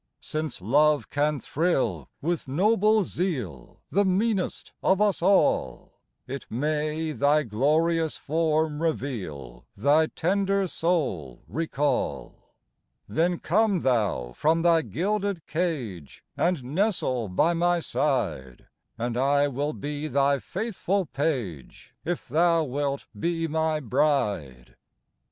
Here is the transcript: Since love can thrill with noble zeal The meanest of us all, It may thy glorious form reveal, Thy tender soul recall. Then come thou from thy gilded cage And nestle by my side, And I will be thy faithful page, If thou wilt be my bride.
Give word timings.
Since 0.21 0.61
love 0.63 1.11
can 1.11 1.39
thrill 1.39 2.09
with 2.23 2.47
noble 2.47 3.03
zeal 3.03 3.81
The 3.91 4.03
meanest 4.03 4.71
of 4.81 4.99
us 4.99 5.21
all, 5.21 5.93
It 6.25 6.47
may 6.49 7.11
thy 7.11 7.43
glorious 7.43 8.17
form 8.17 8.81
reveal, 8.81 9.67
Thy 9.77 10.07
tender 10.07 10.65
soul 10.65 11.43
recall. 11.47 12.33
Then 13.07 13.37
come 13.37 13.81
thou 13.81 14.33
from 14.33 14.63
thy 14.63 14.81
gilded 14.81 15.45
cage 15.45 16.23
And 16.35 16.63
nestle 16.63 17.27
by 17.29 17.53
my 17.53 17.79
side, 17.79 18.65
And 18.97 19.15
I 19.15 19.47
will 19.49 19.73
be 19.73 20.07
thy 20.07 20.39
faithful 20.39 21.05
page, 21.05 21.93
If 22.03 22.27
thou 22.27 22.63
wilt 22.63 23.05
be 23.19 23.47
my 23.47 23.79
bride. 23.79 24.77